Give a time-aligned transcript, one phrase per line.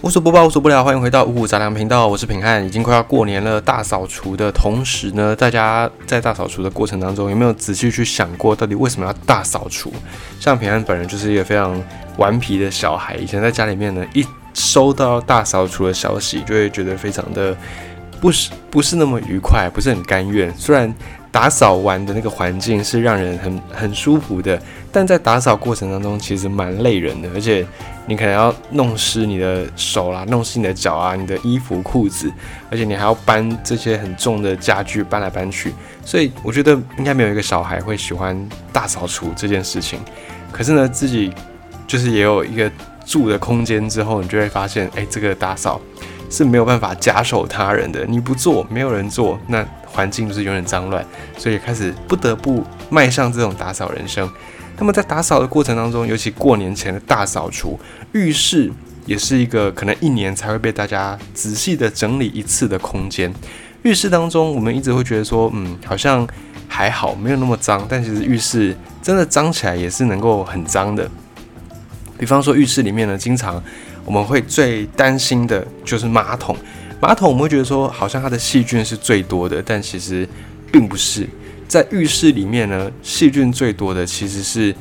[0.00, 2.64] 无所播报，无所不聊，欢迎回到五谷杂粮频道，我是平汉。
[2.64, 9.92] 已经快要过年了，大扫除的同时呢，大家在大扫除的过程当中，有没有仔细去想过，到底为什么要大扫除？
[10.38, 11.82] 像平汉本人就是一个非常
[12.16, 14.24] 顽皮的小孩，以前在家里面呢，一
[14.54, 17.56] 收到大扫除的消息，就会觉得非常的
[18.20, 20.54] 不是不是那么愉快，不是很甘愿。
[20.56, 20.94] 虽然
[21.30, 27.66] 打扫完的那个环境是让人很很舒服的，但在打扫过程当中，其实蛮累人的，而且。
[28.10, 32.32] 你可能要弄湿你的手啦，弄湿你的脚啊，你的衣服裤子，
[32.70, 35.74] 而且你还要搬这些很重的家具搬来搬去，
[36.06, 38.34] 所以我觉得应该没有一个小孩会喜欢
[38.72, 40.00] 大扫除这件事情。
[40.50, 41.30] 可是呢，自己
[41.86, 42.72] 就是也有一个
[43.04, 45.78] 住的空间之后，你就会发现，哎，这个打扫
[46.30, 51.04] 是没有办法假手他人的，你不做，没有人做，那环境就是永远脏乱，
[51.36, 54.30] 所以开始不得不迈向这种打扫人生。
[54.78, 57.78] 那么在打扫的过程当中，尤其过年前的大扫除，
[58.12, 58.70] 浴室
[59.06, 63.32] 也是一个可能一年才会被大家仔细的整理一次的空间。
[63.82, 66.26] 浴室当中，我们一直会觉得说，嗯，好像
[66.68, 67.84] 还好，没有那么脏。
[67.88, 71.08] 但其实浴室真的脏起来也是能够很脏的。
[72.18, 73.62] 比方说浴室里面呢，经常
[74.04, 76.56] 我们会最担心的就是马桶。
[77.00, 80.28] 马桶我们会觉得说，好像它的细菌是最多的，但其实
[80.72, 81.28] 并不是。
[81.68, 84.74] 在浴室里面呢，细菌最多的其实是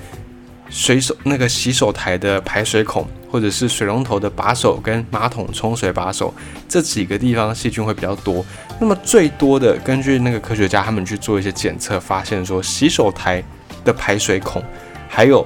[0.70, 6.34] 水手那个洗手台的排水孔，或者是水龙头的把手跟马桶冲水把手
[6.68, 8.44] 这几个地方细菌会比较多。
[8.80, 13.44] 那么最多的，根据那个科学家他们去做一些检测，发现说洗手台
[13.84, 14.64] 的排水孔，
[15.10, 15.46] 还有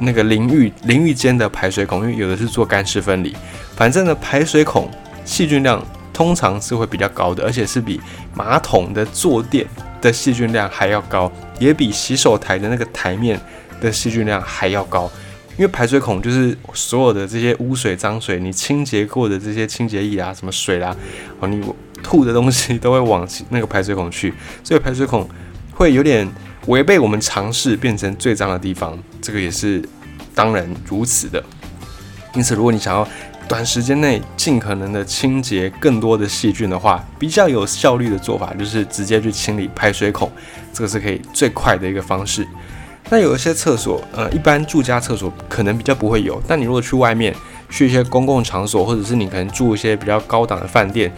[0.00, 3.36] 那个淋浴淋浴间的排水孔，因为有的是做干湿分离，
[3.76, 4.90] 反正呢排水孔
[5.24, 5.80] 细菌量
[6.12, 8.00] 通常是会比较高的，而且是比
[8.34, 9.66] 马桶的坐垫。
[10.00, 13.38] 的细菌量还要高，也比洗手台的那个台面
[13.82, 15.12] 的细菌量还要高，
[15.58, 20.96] 因为排水孔就是所有的这些污水、脏水，你清洁过的这些清洁液啊、什么水啦，
[21.38, 21.62] 哦，你
[22.02, 24.32] 吐的东西都会往那个排水孔去，
[24.64, 25.28] 所以排水孔
[25.74, 26.26] 会有点
[26.68, 29.86] 违背我们尝试变成最脏的地方，这个也是
[30.40, 31.44] 当然如此的。
[32.34, 33.06] 因此，如果你想要
[33.46, 40.32] 短时间内尽可能的清洁更多的细菌的话，比较有效率的做法就是直接去清理排水孔，
[40.72, 42.48] 这个是可以最快的一个方式。
[43.10, 47.36] 那有一些厕所，呃，一般住家厕所可能比较不会有，但你如果去外面，
[47.68, 51.12] 去一些公共场所，或者是你可能住一些比较高档的饭店，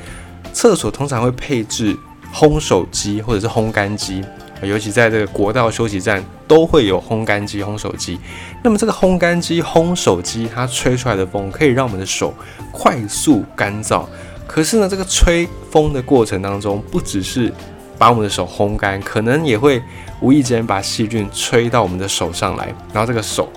[0.53, 1.97] 厕所通常会配置
[2.35, 4.25] 烘手机或者是烘干机。
[4.63, 8.19] 尤其在这个国道休息站，都会有烘干机、烘手机。
[8.63, 12.33] 那么这个烘干机、烘手机，它吹出来的风可以让我们的手
[12.71, 14.05] 快速干燥。
[14.47, 17.53] 可是呢，这个吹风的过程当中，不只是
[17.99, 19.83] 把我们的手烘干，可能也会
[20.21, 22.73] 无意间把细菌吹到我们的手上来。
[22.93, 23.51] 然后这个手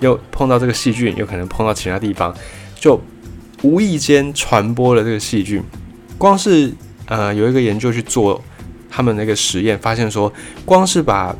[0.00, 2.32] 又碰到这个细菌，有可能碰到其他地方，
[2.74, 3.00] 就
[3.62, 5.62] 无意间传播了这个细菌。
[6.18, 6.72] 光是
[7.06, 8.40] 呃有一个研究去做。
[8.94, 10.30] 他们那个实验发现说，
[10.66, 11.34] 光是把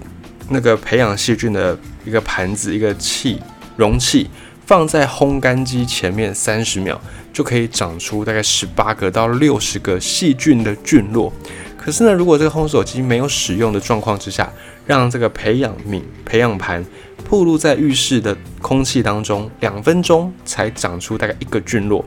[0.49, 3.39] 那个培养细菌的一个盘子、一个器
[3.77, 4.31] 容器
[4.65, 6.99] 放在烘干机前面三十秒，
[7.31, 11.31] 就可以长出大概十八个到六十个细菌的菌落。
[11.77, 14.51] 可是呢，如果这个烘手机没有使用的状况之下，
[14.87, 16.83] 让这个培养皿、培养盘
[17.29, 22.05] 暴露在浴室的空气当中，两分钟才长出大概一个菌落。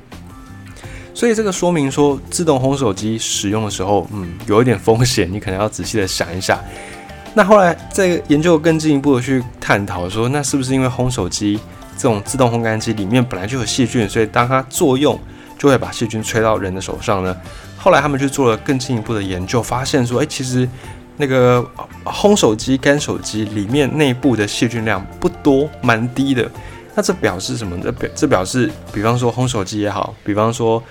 [1.15, 6.59] 所以这个说明说，自动烘手机使用的时候，嗯，有一点风险，你可能要仔细的想一下。
[7.33, 11.57] 那后来在研究更进一步的去探讨说，那是不是因为烘手机
[11.97, 15.17] 这种自动烘干机里面本来就有细菌，所以当它作用
[15.57, 17.33] 就会把细菌吹到人的手上呢？
[17.77, 20.67] 后来他们去做了更进一步的研究，发现说，哎，其实
[21.15, 21.65] 那个
[22.03, 26.51] 烘手机、干手机里面内部的细菌量不多，蛮低的。
[26.93, 27.77] 那这表示什么？
[27.81, 30.83] 这表这表示，比方说烘手机也好，比方说。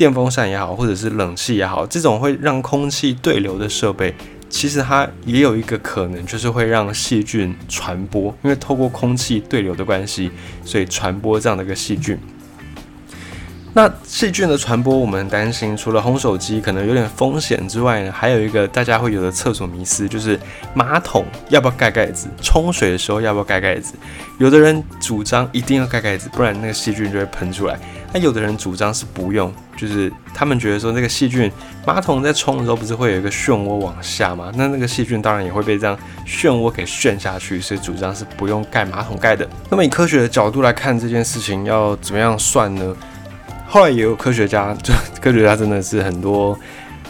[0.00, 4.14] 电风扇也好，或者是冷气也好，这种会让空气对流的设备，
[4.48, 10.30] 其实它也有一个可能，就是会让细菌传播，因为透过空气对流的关系，
[10.64, 12.18] 所以传播这样的一个细菌。
[13.74, 20.40] 那细菌的传播，我们担心除了烘手机可能有点风险之外呢，还有一个大家会有的厕所迷思，就是
[20.74, 22.26] 马桶要不要盖盖子？
[22.40, 23.92] 冲水的时候要不要盖盖子？
[24.38, 27.78] 有的人主张一定要盖盖子，不然那个细菌就会喷出来。
[28.12, 31.50] 那有的人主张是不用，就是他们觉得说那个细菌，
[31.86, 34.50] 马桶在冲的时候不是会有一个漩涡往下吗？
[34.56, 35.96] 那那个细菌当然也会被这样
[36.26, 39.48] 漩涡给旋下去，所以主张是不用盖马桶盖的。
[39.70, 42.96] 那么以科学的角度来看这件事情要怎么样算呢？
[43.68, 46.58] 后来也有科学家，就科学家真的是很多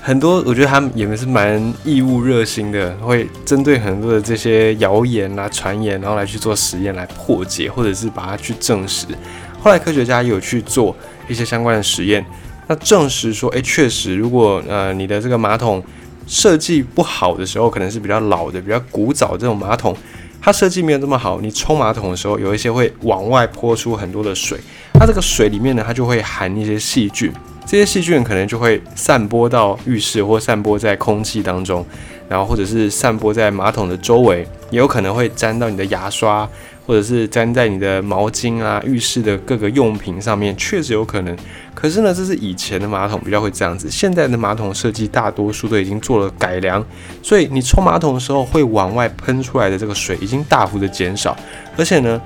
[0.02, 9.06] 很多，我觉得他们也是蛮义务热心的，会针对很多的这些谣言啊、传言，然后来去做实验来破解，或者是把它去证实。
[9.62, 10.96] 后来科学家有去做，
[11.28, 12.24] 一些相关的实验，
[12.66, 15.84] 那证实说，诶，确实，如果呃你的这个马桶
[16.26, 19.94] 设计不好的时候，可能是比较老的、比较古早这种马桶，
[20.40, 24.58] 它设计没有这么好，你冲马桶的时候，有一些会往外泼出很多的水，
[24.94, 27.30] 它这个水里面呢，它就会含一些细菌。
[27.66, 31.86] 这些细菌可能就会散播到浴室或散播在空气当中，
[32.28, 36.48] 然后或者是散播在马桶的周围，也有可能会沾到你的牙刷，
[36.84, 41.36] 或者是沾在你的毛巾啊、浴室的各个用品上面，确实有可能。
[41.72, 46.84] 可是呢，这是以前的马桶比较会这样子，现在的马桶设计大多数都已经做了改良，
[47.22, 51.36] 所以你冲马桶的时候会往外喷出来的这个水已经大幅的减少，
[51.76, 52.20] 而且呢，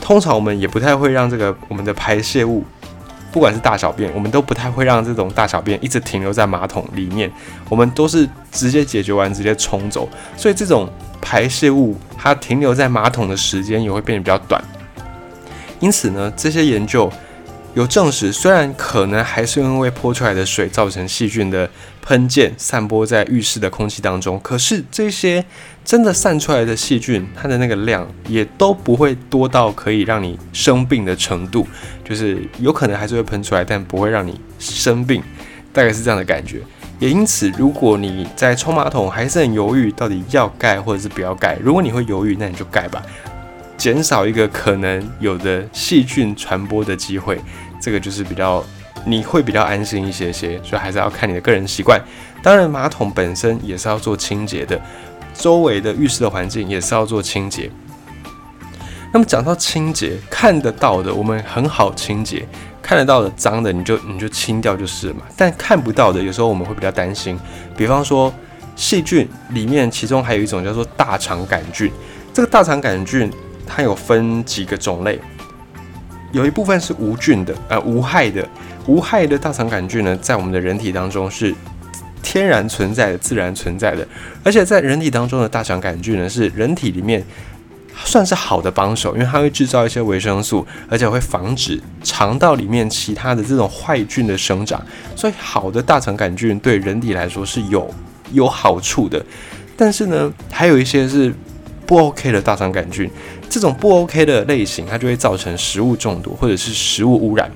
[0.00, 2.62] 通常我们也不太会让这个我们的排泄物。
[3.36, 7.30] 不管是大小便，我们都不太会让这种大小便一直停留在马桶里面，
[7.68, 10.88] 我们都是直接解决完直接冲走，所以这种
[11.20, 14.64] 排泄物它停留在马桶的时间也会变得比较短。
[15.80, 17.12] 因此呢，这些研究。
[17.76, 21.68] 有证实，虽然可能还是因为泼出来的水造成细菌的
[22.00, 25.44] 喷溅，散播在浴室的空气当中，可是这些
[25.84, 31.68] 真的散出来的细菌，它的那个量也都不会多到可以让你生病的程度，
[32.02, 35.22] 就是有可能还是会喷出来，但不会让你生病，
[35.70, 36.62] 大概是这样的感觉。
[36.98, 43.02] 也因此，如果你在冲马桶还是很犹豫，到底要盖或者是不要盖，如果你会犹豫，那你就盖吧，
[43.76, 47.38] 减少一个可能有的细菌传播的机会。
[47.80, 48.64] 这个就是比较，
[49.04, 52.00] 你会比较安心一些些，所以还是要看你的个人习惯。
[52.42, 54.80] 当然，马桶本身也是要做清洁的，
[55.34, 57.70] 周围的浴室的环境也是要做清洁。
[59.12, 62.46] 那么讲到清洁，看得到的我们很好清洁，
[62.82, 65.22] 看得到的脏的你就你就清掉就是了嘛。
[65.36, 67.38] 但看不到的，有时候我们会比较担心。
[67.76, 68.32] 比方说
[68.74, 71.90] 细菌里面，其中还有一种叫做大肠杆菌。
[72.32, 73.32] 这个大肠杆菌
[73.66, 75.18] 它有分几个种类。
[76.36, 78.46] 有一部分是无菌的，呃，无害的，
[78.86, 81.54] 无害的大肠杆菌呢，在我们的人体当中是
[82.22, 84.06] 天然存在的、自然存在的，
[84.44, 87.24] 而且在人体当中的大肠杆菌呢，是人体里面
[88.04, 94.84] 算是好的帮手，因为它会制造一些维生素，而且会防止肠道里面其他的这种坏菌的生长，
[95.16, 97.88] 所以好的大肠杆菌对人体来说是有
[98.32, 99.24] 有好处的。
[99.74, 101.32] 但是呢，还有一些是
[101.86, 103.08] 不 OK 的大肠杆菌。
[103.48, 107.50] 这种不 OK 的类型，它就会造成食物中毒或者是食物污染。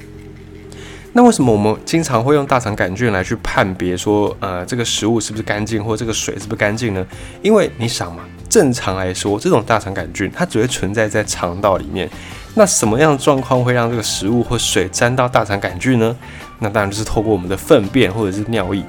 [1.13, 7.05] 那为什么我们经常会用大肠杆菌来去判别说，呃，这个食物是不是干净，或这个水是不是干净呢？
[7.43, 12.09] 因为你想嘛，正常来说，这种大肠杆菌它只会存在在肠道里面。
[12.55, 16.17] 那什么样的状况会让这个食物或水沾到大肠杆菌呢？
[16.61, 18.81] 那当然就是透过我们的粪便或者是尿液。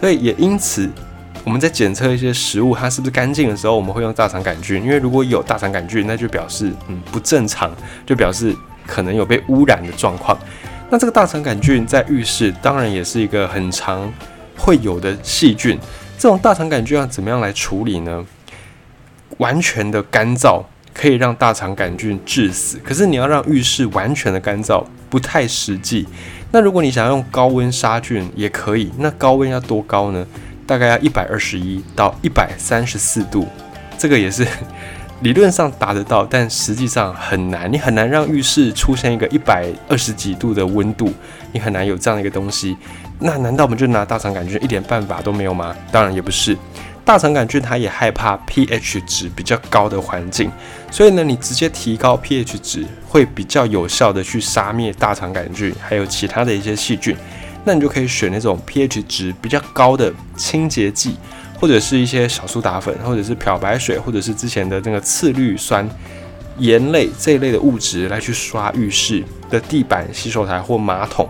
[0.00, 0.90] 所以也因此。
[1.46, 7.70] 我们在检测一些食物它是不是干净的时候，我们会用大肠杆菌，因为如果有大肠杆菌，那就表示嗯不正常，
[8.04, 8.52] 就表示
[8.84, 10.36] 可能有被污染的状况。
[10.90, 14.12] 那这个大肠杆菌在浴室当然也是一个很常
[14.58, 15.78] 会有的细菌。
[16.18, 18.26] 这种大肠杆菌要怎么样来处理呢？
[19.38, 20.60] 完全的干燥
[20.92, 26.08] 可以让大肠杆菌致死，可是你要让浴室完全的干燥不太实际。
[26.50, 30.26] 那如果你想要用高温杀菌也可以，那高温要多高呢？
[30.66, 33.46] 大概要一百二十一到一百三十四度，
[33.96, 34.46] 这个也是
[35.22, 37.72] 理论上达得到，但实际上很难。
[37.72, 41.10] 你很难让浴室出现一个一百二十几度的温度，
[41.52, 42.76] 你很难有这样的一个东西。
[43.18, 45.74] 那难道我们就拿大肠杆菌一点办法都没有吗？
[45.90, 46.54] 当然也不是。
[47.02, 50.50] 大肠杆菌它也害怕 pH 值比较高的环境，
[50.90, 57.16] 所以呢，你直接提高 pH 值会比较有效的去杀灭大肠杆菌，还有其他的一些细菌。
[57.66, 61.16] 那你就可以选那种 pH 值比较高的清洁剂，
[61.58, 65.86] 或者是一些小苏打粉，或者是漂白水，或者是之前的那个次氯酸
[66.58, 71.28] 盐类这一类的物质来去刷浴室的地板、洗手台或马桶。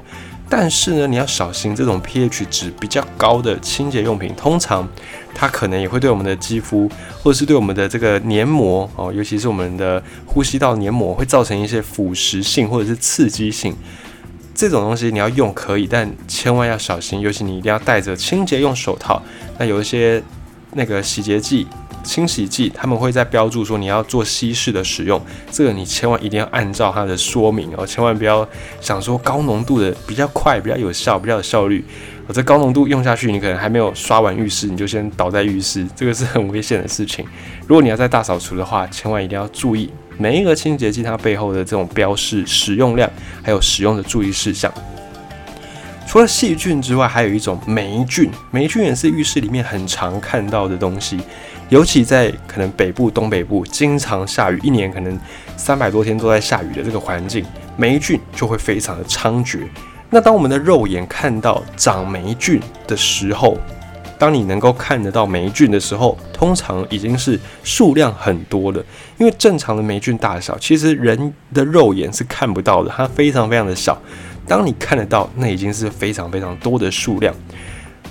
[0.49, 4.87] 但是呢，你要小心这种 pH 值比较高的清洁用品，通常
[5.35, 6.87] 它可能也会对我们的肌肤，
[7.23, 13.75] 或者是对我们的这个黏膜哦，尤其是我们的呼吸道黏膜，会造成一些腐蚀性或者是刺激性。
[14.57, 19.23] 这种东西你要用可以，但千万要小心，尤其你一定要戴着清洁用手套。
[19.59, 20.23] 那有一些
[20.73, 21.67] 那个洗洁剂、
[22.03, 25.21] 清洗剂，他们会在标注说你要做稀释的使用，
[25.51, 28.49] 这个你千万一定要按照它的说明哦，千万不要
[28.81, 31.85] 想说高浓度的比较快、比较有效、比较有效率。
[32.27, 37.25] 我这高浓度用下去，你可能还没有刷完浴室，你就先倒在浴室，这个是很危险的事情。
[37.67, 39.91] 如果你要在大扫除的话，千万一定要注意。
[40.19, 43.11] 每一个清洁剂它背后的这种标示、使用量，
[43.43, 44.73] 还有使用的注意事项。
[46.07, 48.31] 除了细菌之外，还有一种霉菌。
[48.51, 51.21] 霉菌也是浴室里面很常看到的东西，
[51.69, 55.19] 尤其在可能北部、东北部经常下雨，一年可能
[55.57, 57.45] 三百多天都在下雨的这个环境，
[57.77, 59.67] 霉菌就会非常的猖獗。
[60.09, 63.59] 那当我们的肉眼看到长霉菌的时候，
[64.19, 68.83] 当你能够看得到霉菌的时候，通常已经是数量很多了。
[69.19, 74.01] 因为正常的霉菌大小，其实人的肉眼是看不到的，它非常非常的小。
[74.47, 77.35] 当你看得到，那已经是非常非常多的数量。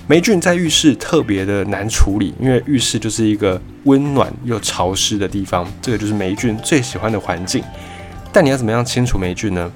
[0.06, 7.60] 霉菌在浴室特别的难处理，因为浴室就是一个温暖又潮湿的地方，这个就是霉菌最喜欢的环境。
[8.32, 9.72] 但你要怎么样清除霉菌呢？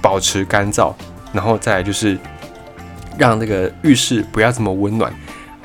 [0.00, 0.94] 保持干燥，
[1.32, 2.16] 然后再来就是
[3.18, 5.12] 让那个浴室不要这么温暖。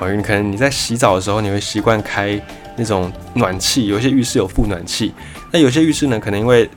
[0.04, 2.38] 啊，你可能你在洗澡的时候，你会习惯开
[2.76, 5.14] 那种暖气，有些浴室有附暖气。
[5.50, 6.68] 那有些浴室呢，可能因为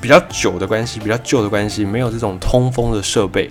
[0.00, 3.50] 比较久的关系，比较旧的关系，没有这种通风的设备。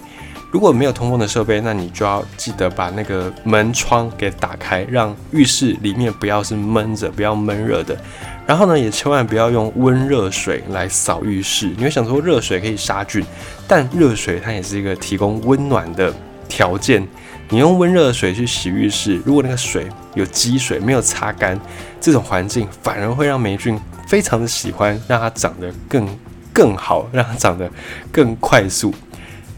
[0.52, 7.98] 如果没有通风的设备，那你就要记得把那个门窗给打开，让浴室里面不要是闷着，不要闷热的。
[8.46, 11.74] 然后呢，也千万不要用温热水来扫浴室。
[11.76, 13.26] 你会想说热水可以杀菌，
[13.68, 16.14] 但热水它也是一个提供温暖的
[16.48, 17.08] 条件。
[17.50, 21.60] 你用温热的水去洗浴室，如果那个水有积水，没有擦干，
[22.02, 26.08] 这种环境反而会让霉菌非常的喜欢，让它长得更
[26.52, 27.70] 更好，让它长得
[28.12, 28.94] 更快速。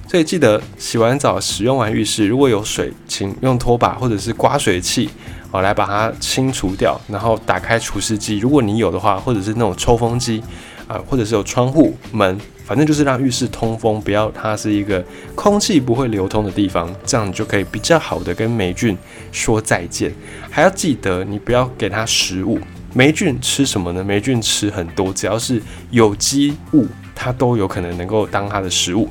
[0.08, 5.10] 所以记得洗完澡、使用完浴室，如果有水，请用拖把或者是刮水器
[5.52, 7.00] 哦来把它清除掉。
[7.08, 10.44] 然后打开除湿机，如果你有的话，或者是那种抽风机
[10.88, 15.04] 啊，或者是有窗户门，反正就是让浴室通风，不要它是一个
[15.36, 18.98] 空气不会流通的地方，这样你就可以比较好的跟霉菌
[19.32, 20.12] 说再见。
[20.50, 22.60] 还要记得，你不要给它食物。
[22.94, 24.04] 霉菌吃什么呢？
[24.04, 29.08] 霉菌吃很多，只要是有机物，它都有可能能够当它的食物。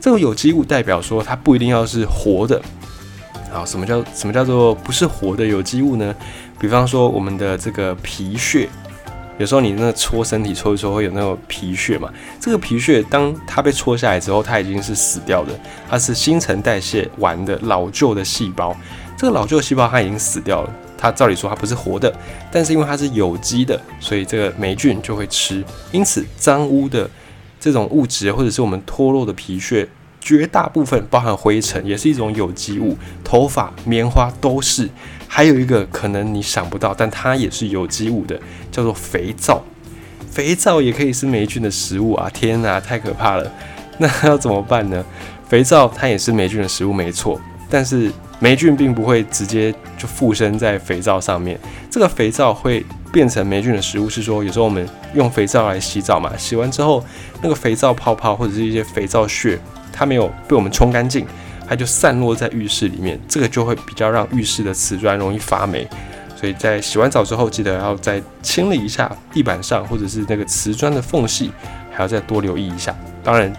[0.00, 2.60] 这个有机物代表说它不一定要是活的，
[3.50, 6.14] 好，什么叫什么叫做不是活的有机物呢？
[6.60, 8.68] 比方说我们的这个皮屑，
[9.38, 18.76] 有时候你那搓身体搓一搓会有那种皮屑嘛，这个皮屑当它被搓下来之后，它已经是死掉的，它是新陈代谢完的老旧的细胞，
[19.16, 22.14] 这个老旧的细胞它已经死掉了，它照理说它不是活的，
[22.50, 27.08] 但是因为它是有机的，所以这个霉菌就会吃，因此脏污的。
[27.60, 29.88] 这种物质，或者是我们脱落的皮屑，
[30.20, 32.96] 绝大部分包含灰尘，也是一种有机物。
[33.24, 34.88] 头发、棉花都是。
[35.28, 38.40] 还有一个可能你想不到，但它也是有机物的，
[38.72, 39.62] 叫做肥皂。
[40.28, 42.28] 肥皂也可以是霉菌的食物啊！
[42.32, 43.48] 天哪，太可怕了。
[43.98, 45.04] 那要怎么办呢？
[45.48, 47.40] 肥皂它也是霉菌的食物，没错。
[47.70, 51.58] 但是霉菌并不会直接就附身在肥皂上面，
[51.90, 52.84] 这个肥皂会。
[53.10, 57.02] 变成霉菌的食物是说，有时候我们用肥皂来洗澡嘛，洗完之后
[57.40, 59.58] 那个肥皂泡泡或者是一些肥皂屑，
[59.90, 61.26] 它没有被我们冲干净，
[61.68, 65.86] 它就散落在浴室里面，这个就会比较让浴室的瓷砖容易发霉。
[66.34, 71.50] 所以在洗完澡之后，记得要再清理一下地板上或者是那个瓷砖的缝隙，
[71.92, 72.96] 还要再多留意一下。
[73.22, 73.52] 当然，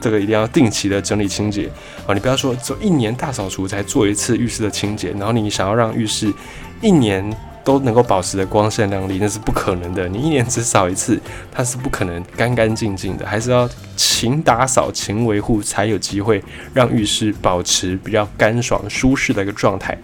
[0.00, 1.68] 这个一定要定期的整理清洁
[2.06, 2.14] 啊！
[2.14, 6.32] 你不要说做一年大扫除才做一次浴室的清洁，然后你想要让浴室
[6.80, 7.34] 一年。
[7.64, 10.08] 都能够保持的光鲜亮丽，那是不可能的。
[10.08, 11.20] 你一年只扫一次，
[11.52, 16.42] 它是不可能干干净净的，还是要勤打扫、勤维护，才有机会
[16.74, 19.96] 让浴室保持比较干爽、舒适的一个状态。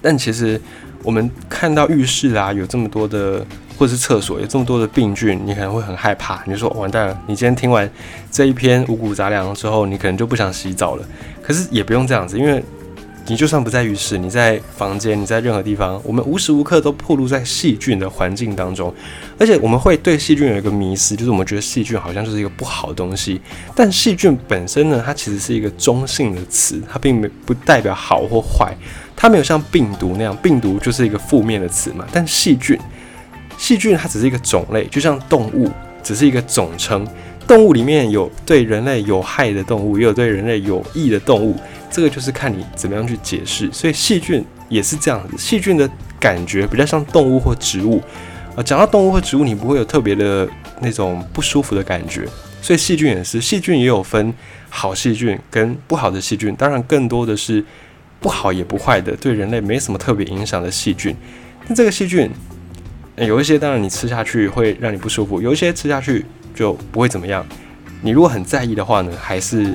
[0.00, 0.60] 但其实
[1.02, 3.44] 我们看到浴室啊，有这么多的，
[3.76, 6.42] 或是厕所有这么多的病菌，你可能会很害怕。
[6.46, 7.90] 你说完蛋了，你今天听完
[8.30, 11.04] 这一篇五谷杂粮之后，你可能就不想洗澡了。
[11.42, 12.64] 可是也不用这样子，因为。
[13.30, 18.92] 你就算不在浴室，你在房间，你在任何地方，我们无时无刻都暴露在细菌的环境当中，
[19.38, 23.40] 而且我们会对细菌有一个迷思，就是我们觉得细菌好像就是一个不好的东西。
[23.72, 28.74] 但细菌本身呢，它其实是一个中性的词，它并没不代表好或坏，
[29.14, 32.04] 它没有像病毒那样，病毒就是一个负面的词嘛。
[32.10, 32.76] 但细菌，
[33.56, 35.70] 细菌它只是一个种类，就像动物
[36.02, 37.06] 只是一个总称，
[37.50, 41.56] 动物里面有对人类有害的动物，也有对人类有益的动物。
[41.90, 45.36] 这个就是看你怎么样去解释，所以细菌也是这样子。
[45.36, 45.90] 细菌的
[46.20, 48.00] 感觉比较像动物或植物
[48.54, 48.62] 啊。
[48.62, 50.48] 讲到动物或植物，你不会有特别的
[50.80, 52.24] 那种不舒服的感觉。
[52.62, 54.32] 所以细菌也是，细菌也有分
[54.68, 56.54] 好细菌跟不好的细菌。
[56.54, 57.64] 当然，更多的是
[58.20, 61.16] 不好也不坏的，对人类没什么特别影响的细菌。
[61.66, 62.30] 那这个细菌
[63.16, 67.44] 有一些，当然你吃下去会让你不舒服；有一些吃下去就不会怎么样。
[68.02, 69.74] 你如果很在意的话呢，还是。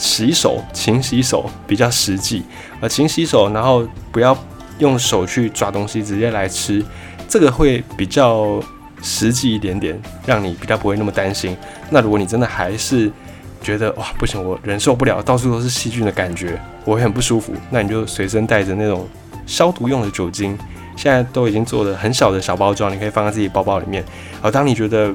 [0.00, 2.44] 洗手，勤洗手比较实际。
[2.80, 4.38] 呃，勤洗手，然后不要
[4.78, 6.80] 用手去抓东西，直接来吃，
[7.28, 8.62] 这个会比较
[9.02, 11.56] 实际一点点，让你比较不会那么担心。
[11.90, 13.10] 那如果你真的还是
[13.60, 19.04] 觉得哇不行，我忍受不了，到处都是细菌的感觉，我会很不舒服，那你就随身带着那种
[19.46, 20.56] 消毒用的酒精，
[20.94, 24.04] 现在都已经做的很小的小包装，你可以放在自己包包里面。
[24.40, 25.12] 而当你觉得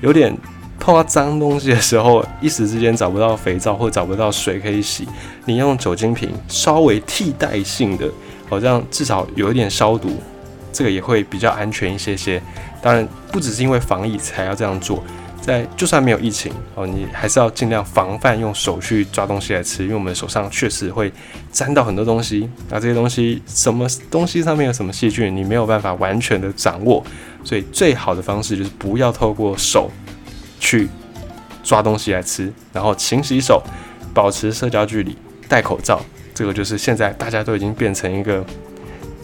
[0.00, 0.36] 有点
[0.78, 5.06] 碰到脏东西的时候，一时之间找不到肥皂或找不到水可以洗，
[5.44, 8.08] 你用酒精瓶稍微替代性的，
[8.48, 10.10] 好像至少有一点消毒，
[10.72, 12.42] 这个也会比较安全一些些。
[12.80, 15.02] 当然，不只是因为防疫才要这样做。
[15.42, 21.10] 在就算没有疫情哦，你还是要尽量防范用手去抓东西来吃，因为我们手上确实会
[21.50, 22.46] 沾到很多东西。
[22.68, 27.02] 那这些东西什么东西上面有什么细菌，你没有办法完全的掌握，
[27.44, 29.90] 所以最好的方式就是不要透过手
[30.58, 30.88] 去
[31.62, 33.62] 抓东西来吃，然后勤洗手，
[34.14, 35.16] 保持社交距离，
[35.48, 36.00] 戴口罩。
[36.34, 38.44] 这个就是现在大家都已经变成一个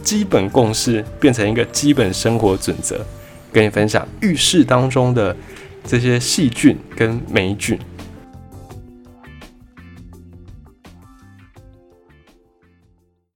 [0.03, 3.05] 基本共识，变成一个基本生活准则。
[3.51, 5.35] 跟你分享浴室当中的。
[5.89, 7.79] 这些细菌跟霉菌